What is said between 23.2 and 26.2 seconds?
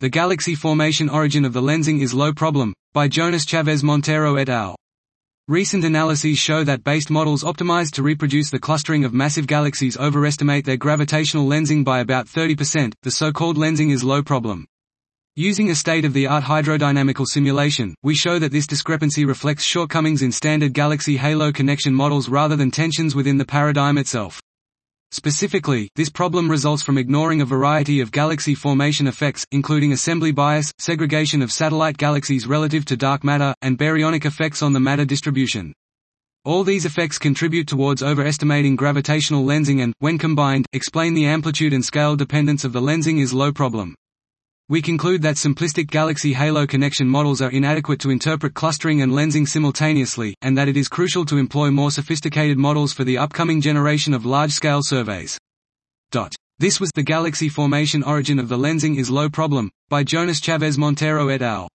the paradigm itself. Specifically, this